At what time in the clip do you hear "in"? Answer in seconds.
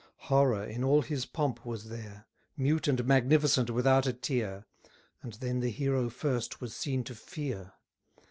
0.65-0.83